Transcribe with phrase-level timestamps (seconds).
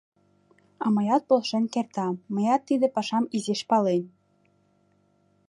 [0.83, 4.03] А мыят полшен кертам, мыят тиде пашам изиш палем.